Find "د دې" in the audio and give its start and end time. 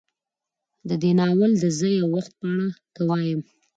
0.89-1.11